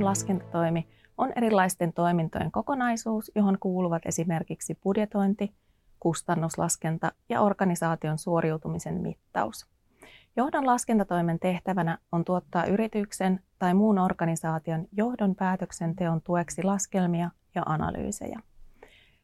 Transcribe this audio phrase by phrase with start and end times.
[0.00, 5.54] johdon laskentatoimi on erilaisten toimintojen kokonaisuus, johon kuuluvat esimerkiksi budjetointi,
[6.00, 9.66] kustannuslaskenta ja organisaation suoriutumisen mittaus.
[10.36, 18.40] Johdon laskentatoimen tehtävänä on tuottaa yrityksen tai muun organisaation johdon päätöksenteon tueksi laskelmia ja analyysejä.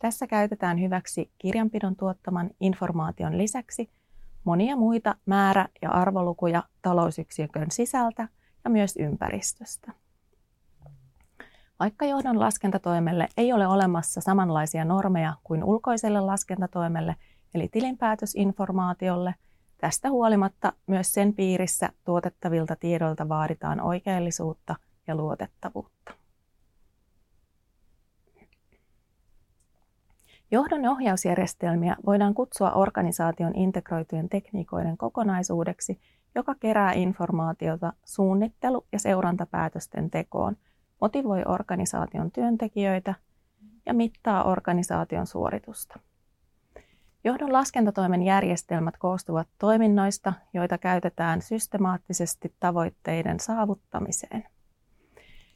[0.00, 3.90] Tässä käytetään hyväksi kirjanpidon tuottaman informaation lisäksi
[4.44, 8.28] monia muita määrä- ja arvolukuja talousyksikön sisältä
[8.64, 9.92] ja myös ympäristöstä.
[11.80, 17.16] Vaikka johdon laskentatoimelle ei ole olemassa samanlaisia normeja kuin ulkoiselle laskentatoimelle,
[17.54, 19.34] eli tilinpäätösinformaatiolle,
[19.78, 26.12] tästä huolimatta myös sen piirissä tuotettavilta tiedoilta vaaditaan oikeellisuutta ja luotettavuutta.
[30.50, 36.00] Johdon ohjausjärjestelmiä voidaan kutsua organisaation integroitujen tekniikoiden kokonaisuudeksi,
[36.34, 40.56] joka kerää informaatiota suunnittelu- ja seurantapäätösten tekoon,
[41.00, 43.14] motivoi organisaation työntekijöitä
[43.86, 45.98] ja mittaa organisaation suoritusta.
[47.24, 54.44] Johdon laskentatoimen järjestelmät koostuvat toiminnoista, joita käytetään systemaattisesti tavoitteiden saavuttamiseen.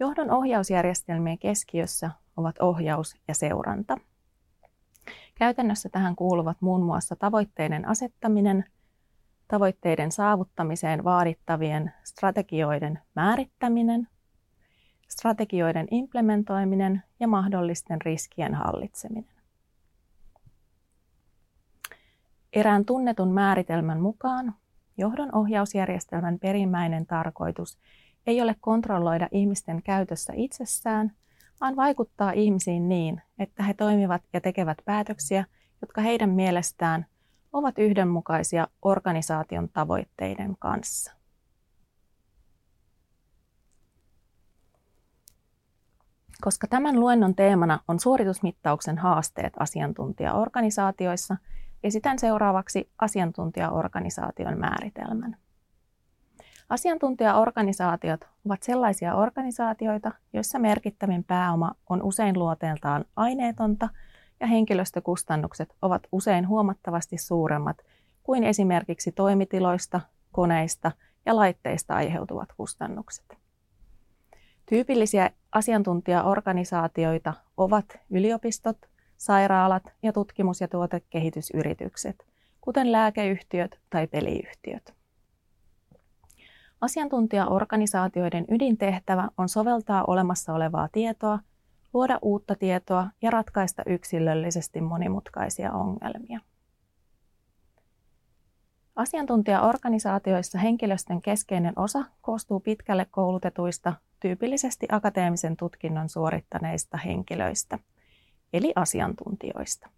[0.00, 3.96] Johdon ohjausjärjestelmien keskiössä ovat ohjaus ja seuranta–
[5.34, 8.64] Käytännössä tähän kuuluvat muun muassa tavoitteiden asettaminen,
[9.48, 14.08] tavoitteiden saavuttamiseen vaadittavien strategioiden määrittäminen,
[15.24, 19.34] strategioiden implementoiminen ja mahdollisten riskien hallitseminen.
[22.52, 24.54] Erään tunnetun määritelmän mukaan
[24.96, 27.78] johdon ohjausjärjestelmän perimmäinen tarkoitus
[28.26, 31.12] ei ole kontrolloida ihmisten käytössä itsessään–
[31.60, 35.44] vaan vaikuttaa ihmisiin niin, että he toimivat ja tekevät päätöksiä,
[35.80, 37.06] jotka heidän mielestään
[37.52, 41.23] ovat yhdenmukaisia organisaation tavoitteiden kanssa.
[46.44, 51.36] Koska tämän luennon teemana on suoritusmittauksen haasteet asiantuntijaorganisaatioissa,
[51.84, 55.36] esitän seuraavaksi asiantuntijaorganisaation määritelmän.
[56.68, 63.88] Asiantuntijaorganisaatiot ovat sellaisia organisaatioita, joissa merkittävin pääoma on usein luoteeltaan aineetonta
[64.40, 67.76] ja henkilöstökustannukset ovat usein huomattavasti suuremmat
[68.22, 70.00] kuin esimerkiksi toimitiloista,
[70.32, 70.92] koneista
[71.26, 73.38] ja laitteista aiheutuvat kustannukset.
[74.66, 78.78] Tyypillisiä asiantuntijaorganisaatioita ovat yliopistot,
[79.16, 82.26] sairaalat ja tutkimus- ja tuotekehitysyritykset,
[82.60, 84.94] kuten lääkeyhtiöt tai peliyhtiöt.
[86.80, 91.38] Asiantuntijaorganisaatioiden ydintehtävä on soveltaa olemassa olevaa tietoa,
[91.92, 96.40] luoda uutta tietoa ja ratkaista yksilöllisesti monimutkaisia ongelmia.
[98.96, 103.92] Asiantuntijaorganisaatioissa henkilöstön keskeinen osa koostuu pitkälle koulutetuista,
[104.24, 107.78] tyypillisesti akateemisen tutkinnon suorittaneista henkilöistä,
[108.52, 109.88] eli asiantuntijoista.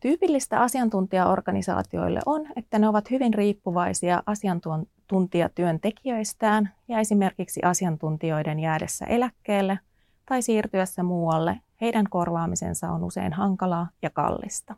[0.00, 9.78] Tyypillistä asiantuntijaorganisaatioille on, että ne ovat hyvin riippuvaisia asiantuntijatyöntekijöistään ja esimerkiksi asiantuntijoiden jäädessä eläkkeelle
[10.26, 14.74] tai siirtyessä muualle heidän korvaamisensa on usein hankalaa ja kallista.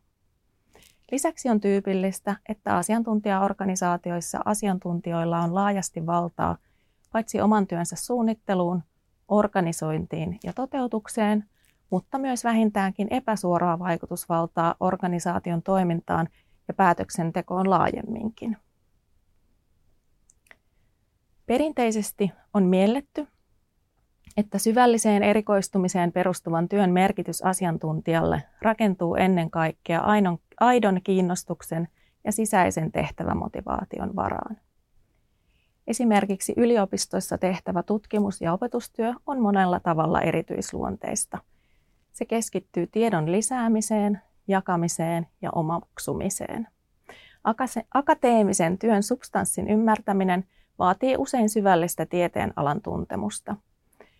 [1.10, 6.56] Lisäksi on tyypillistä, että asiantuntijaorganisaatioissa asiantuntijoilla on laajasti valtaa
[7.12, 8.82] paitsi oman työnsä suunnitteluun,
[9.28, 11.44] organisointiin ja toteutukseen,
[11.90, 16.28] mutta myös vähintäänkin epäsuoraa vaikutusvaltaa organisaation toimintaan
[16.68, 18.56] ja päätöksentekoon laajemminkin.
[21.46, 23.26] Perinteisesti on mielletty,
[24.36, 30.00] että syvälliseen erikoistumiseen perustuvan työn merkitys asiantuntijalle rakentuu ennen kaikkea
[30.60, 31.88] aidon, kiinnostuksen
[32.24, 34.56] ja sisäisen tehtävämotivaation varaan.
[35.86, 41.38] Esimerkiksi yliopistoissa tehtävä tutkimus- ja opetustyö on monella tavalla erityisluonteista–
[42.12, 46.68] se keskittyy tiedon lisäämiseen, jakamiseen ja omaksumiseen.
[47.94, 50.44] Akateemisen työn substanssin ymmärtäminen
[50.78, 53.56] vaatii usein syvällistä tieteen alan tuntemusta.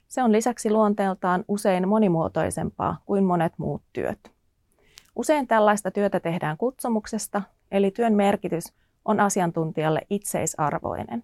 [0.09, 4.31] Se on lisäksi luonteeltaan usein monimuotoisempaa kuin monet muut työt.
[5.17, 8.65] Usein tällaista työtä tehdään kutsumuksesta, eli työn merkitys
[9.05, 11.23] on asiantuntijalle itseisarvoinen.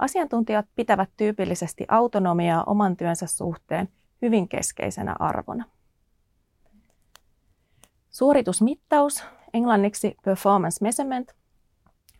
[0.00, 3.88] Asiantuntijat pitävät tyypillisesti autonomiaa oman työnsä suhteen
[4.22, 5.64] hyvin keskeisenä arvona.
[8.10, 9.24] Suoritusmittaus,
[9.54, 11.32] englanniksi performance measurement,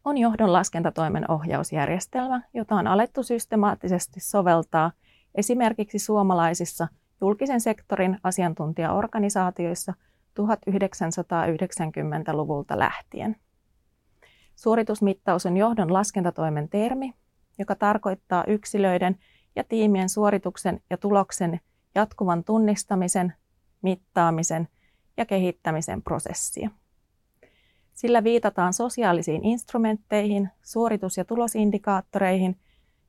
[0.05, 4.93] on johdon laskentatoimen ohjausjärjestelmä, jota on alettu systemaattisesti soveltaa
[5.35, 6.88] esimerkiksi suomalaisissa
[7.21, 9.94] julkisen sektorin asiantuntijaorganisaatioissa
[10.41, 13.37] 1990-luvulta lähtien.
[14.56, 17.15] Suoritusmittaus on johdon laskentatoimen termi,
[17.61, 19.19] joka tarkoittaa yksilöiden
[19.57, 21.61] ja tiimien suorituksen ja tuloksen
[21.95, 23.33] jatkuvan tunnistamisen,
[23.83, 24.69] mittaamisen
[25.17, 26.71] ja kehittämisen prosessia.
[27.93, 32.57] Sillä viitataan sosiaalisiin instrumentteihin, suoritus- ja tulosindikaattoreihin,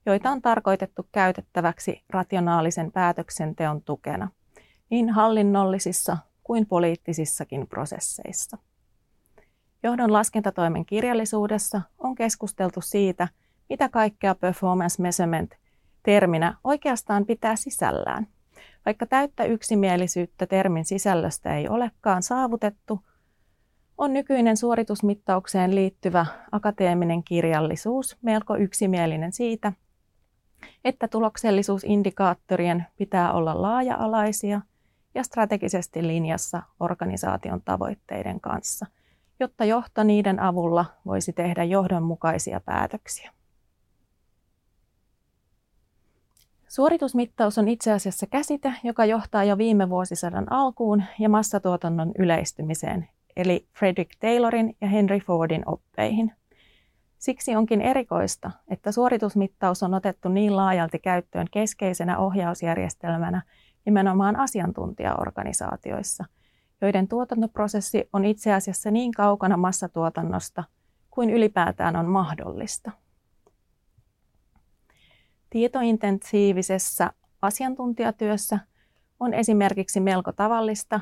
[0.06, 4.30] joita on tarkoitettu käytettäväksi rationaalisen päätöksenteon tukena
[4.89, 8.57] niin hallinnollisissa kuin poliittisissakin prosesseissa.
[9.83, 13.27] Johdon laskentatoimen kirjallisuudessa on keskusteltu siitä,
[13.71, 15.51] mitä kaikkea performance measurement
[16.03, 18.27] terminä oikeastaan pitää sisällään.
[18.85, 23.00] Vaikka täyttä yksimielisyyttä termin sisällöstä ei olekaan saavutettu,
[23.97, 29.74] on nykyinen suoritusmittaukseen liittyvä akateeminen kirjallisuus melko yksimielinen siitä,
[30.85, 34.62] että tuloksellisuusindikaattorien pitää olla laaja-alaisia
[35.15, 38.85] ja strategisesti linjassa organisaation tavoitteiden kanssa,
[39.39, 43.31] jotta johto niiden avulla voisi tehdä johdonmukaisia päätöksiä.
[46.71, 53.68] Suoritusmittaus on itse asiassa käsite, joka johtaa jo viime vuosisadan alkuun ja massatuotannon yleistymiseen, eli
[53.79, 56.31] Frederick Taylorin ja Henry Fordin oppeihin.
[57.18, 63.41] Siksi onkin erikoista, että suoritusmittaus on otettu niin laajalti käyttöön keskeisenä ohjausjärjestelmänä
[63.85, 66.25] nimenomaan asiantuntijaorganisaatioissa,
[66.81, 70.63] joiden tuotantoprosessi on itse asiassa niin kaukana massatuotannosta
[71.09, 72.91] kuin ylipäätään on mahdollista.
[75.51, 77.12] Tietointensiivisessä
[77.42, 78.59] asiantuntijatyössä
[79.19, 81.00] on esimerkiksi melko tavallista,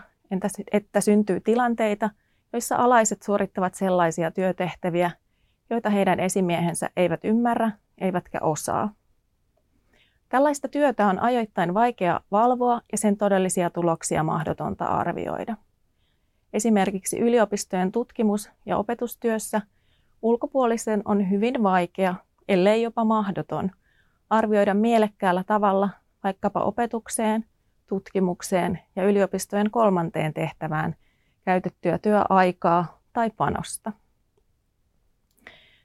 [0.71, 2.09] että syntyy tilanteita,
[2.53, 5.11] joissa alaiset suorittavat sellaisia työtehtäviä,
[5.69, 8.93] joita heidän esimiehensä eivät ymmärrä eivätkä osaa.
[10.29, 15.57] Tällaista työtä on ajoittain vaikea valvoa ja sen todellisia tuloksia mahdotonta arvioida.
[16.53, 19.61] Esimerkiksi yliopistojen tutkimus- ja opetustyössä
[20.21, 22.15] ulkopuolisen on hyvin vaikea,
[22.47, 23.71] ellei jopa mahdoton,
[24.29, 25.89] arvioida mielekkäällä tavalla
[26.23, 27.45] vaikkapa opetukseen,
[27.87, 30.95] tutkimukseen ja yliopistojen kolmanteen tehtävään
[31.45, 33.91] käytettyä työaikaa tai panosta.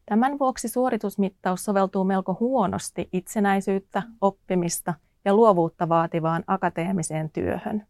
[0.07, 4.95] Tämän vuoksi suoritusmittaus soveltuu melko huonosti itsenäisyyttä, oppimista
[5.25, 7.87] ja luovuutta vaativaan akateemiseen työhön.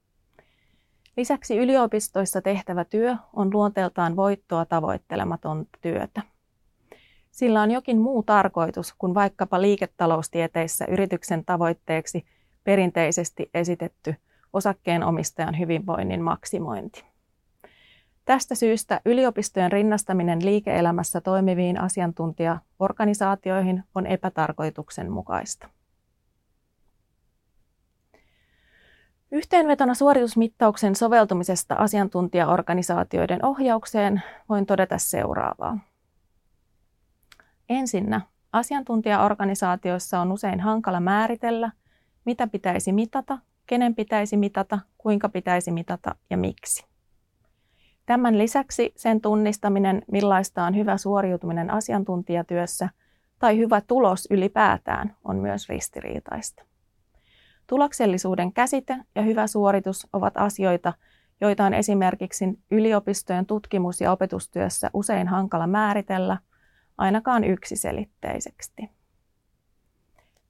[1.16, 6.22] Lisäksi yliopistoissa tehtävä työ on luonteeltaan voittoa tavoittelematonta työtä.
[7.34, 12.24] Sillä on jokin muu tarkoitus kuin vaikkapa liiketaloustieteissä yrityksen tavoitteeksi
[12.64, 14.14] perinteisesti esitetty
[14.52, 17.04] osakkeenomistajan hyvinvoinnin maksimointi.
[18.24, 25.68] Tästä syystä yliopistojen rinnastaminen liike-elämässä toimiviin asiantuntijaorganisaatioihin on epätarkoituksenmukaista.
[29.30, 35.93] Yhteenvetona suoritusmittauksen soveltumisesta asiantuntijaorganisaatioiden ohjaukseen voin todeta seuraavaa.
[37.68, 38.20] Ensinnä,
[38.52, 41.72] asiantuntijaorganisaatioissa on usein hankala määritellä,
[42.24, 46.86] mitä pitäisi mitata, kenen pitäisi mitata, kuinka pitäisi mitata ja miksi.
[48.06, 52.88] Tämän lisäksi sen tunnistaminen, millaista on hyvä suoriutuminen asiantuntijatyössä
[53.38, 56.64] tai hyvä tulos ylipäätään, on myös ristiriitaista.
[57.66, 60.92] Tuloksellisuuden käsite ja hyvä suoritus ovat asioita,
[61.40, 66.38] joita on esimerkiksi yliopistojen tutkimus- ja opetustyössä usein hankala määritellä,
[66.98, 68.72] ainakaan yksiselitteiseksi.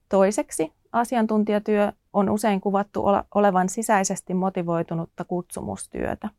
[0.08, 6.28] Toiseksi asiantuntijatyö on usein kuvattu olevan sisäisesti motivoitunutta kutsumustyötä–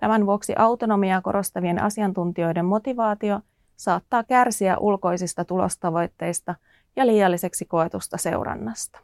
[0.00, 3.40] Tämän vuoksi autonomiaa korostavien asiantuntijoiden motivaatio
[3.76, 6.54] saattaa kärsiä ulkoisista tulostavoitteista
[6.96, 9.00] ja liialliseksi koetusta seurannasta.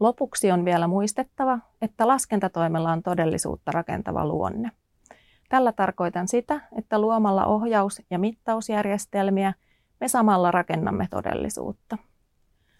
[0.00, 4.70] Lopuksi on vielä muistettava, että laskentatoimella on todellisuutta rakentava luonne.
[5.50, 9.54] Tällä tarkoitan sitä, että luomalla ohjaus- ja mittausjärjestelmiä
[10.00, 11.98] me samalla rakennamme todellisuutta.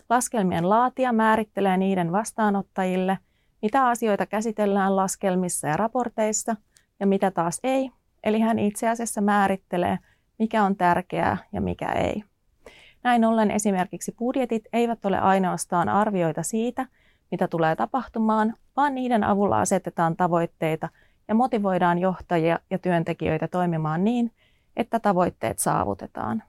[0.09, 3.19] Laskelmien laatija määrittelee niiden vastaanottajille–
[3.63, 6.57] mitä asioita käsitellään laskelmissa ja raporteissa
[7.01, 7.91] ja mitä taas ei.
[8.25, 9.99] Eli hän itse asiassa määrittelee,
[10.39, 12.25] mikä on tärkeää ja mikä ei.
[13.03, 16.87] Näin ollen esimerkiksi budjetit eivät ole ainoastaan arvioita siitä,
[17.31, 20.89] mitä tulee tapahtumaan, vaan niiden avulla asetetaan tavoitteita
[21.31, 24.33] ja motivoidaan johtajia ja työntekijöitä toimimaan niin,
[24.77, 26.43] että tavoitteet saavutetaan.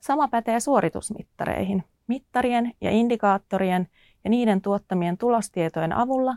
[0.00, 1.84] Sama pätee suoritusmittareihin.
[2.06, 3.88] Mittarien ja indikaattorien
[4.24, 6.36] ja niiden tuottamien tulostietojen avulla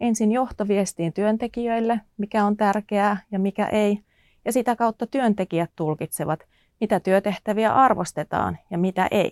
[0.00, 3.98] ensin johtoviestiin työntekijöille, mikä on tärkeää ja mikä ei,
[4.44, 6.40] ja sitä kautta työntekijät tulkitsevat,
[6.80, 9.30] mitä työtehtäviä arvostetaan ja mitä ei.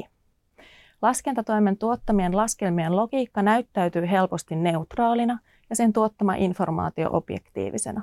[1.02, 5.38] Laskentatoimen tuottamien laskelmien logiikka näyttäytyy helposti neutraalina
[5.71, 8.02] ja sen tuottama informaatio objektiivisena.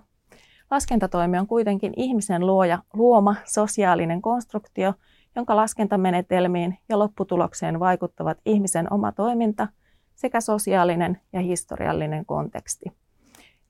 [0.72, 4.94] Laskentatoimi on kuitenkin ihmisen luoja, luoma sosiaalinen konstruktio,
[5.36, 9.68] jonka laskentamenetelmiin ja lopputulokseen vaikuttavat ihmisen oma toiminta
[10.16, 12.86] sekä sosiaalinen ja historiallinen konteksti.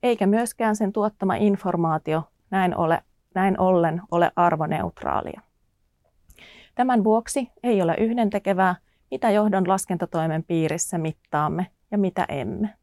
[0.02, 3.02] Eikä myöskään sen tuottama informaatio näin, ole,
[3.34, 5.40] näin ollen ole arvoneutraalia.
[6.74, 8.76] Tämän vuoksi ei ole yhdentekevää,
[9.10, 12.74] mitä johdon laskentatoimen piirissä mittaamme ja mitä emme.